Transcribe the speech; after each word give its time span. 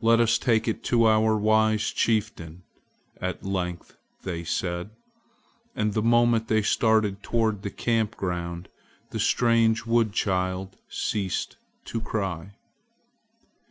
"Let 0.00 0.18
us 0.18 0.38
take 0.38 0.66
it 0.66 0.82
to 0.84 1.04
our 1.04 1.36
wise 1.36 1.92
chieftain," 1.92 2.62
at 3.20 3.44
length 3.44 3.98
they 4.22 4.44
said; 4.44 4.88
and 5.74 5.92
the 5.92 6.00
moment 6.00 6.48
they 6.48 6.62
started 6.62 7.22
toward 7.22 7.60
the 7.60 7.68
camp 7.70 8.16
ground 8.16 8.70
the 9.10 9.20
strange 9.20 9.84
wood 9.84 10.14
child 10.14 10.78
ceased 10.88 11.58
to 11.84 12.00
cry. 12.00 12.54